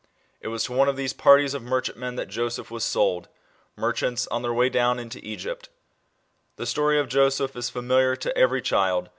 [0.39, 3.27] It was to one of these parties of merchantmen, bhat Joseph was sold
[3.75, 5.69] merchants, on their way down into Egypt.
[6.55, 9.09] The story of Joseph is familiar to every child.